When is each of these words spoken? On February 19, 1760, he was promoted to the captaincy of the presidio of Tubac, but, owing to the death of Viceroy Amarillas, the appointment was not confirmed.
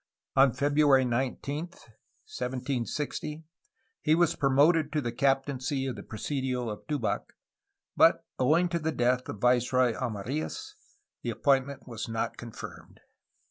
On 0.35 0.51
February 0.51 1.05
19, 1.05 1.65
1760, 1.67 3.43
he 4.01 4.15
was 4.15 4.35
promoted 4.35 4.91
to 4.91 4.99
the 4.99 5.11
captaincy 5.11 5.85
of 5.85 5.95
the 5.95 6.01
presidio 6.01 6.69
of 6.69 6.87
Tubac, 6.87 7.33
but, 7.95 8.25
owing 8.39 8.67
to 8.69 8.79
the 8.79 8.91
death 8.91 9.29
of 9.29 9.37
Viceroy 9.37 9.93
Amarillas, 9.95 10.73
the 11.21 11.29
appointment 11.29 11.87
was 11.87 12.09
not 12.09 12.35
confirmed. 12.35 12.99